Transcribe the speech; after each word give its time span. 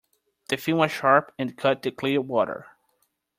The 0.47 0.57
fin 0.57 0.77
was 0.77 0.89
sharp 0.91 1.31
and 1.37 1.55
cut 1.55 1.83
the 1.83 1.91
clear 1.91 2.21
water. 2.21 2.65